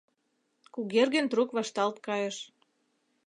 [0.73, 2.37] Кугергин трук вашталт кайыш.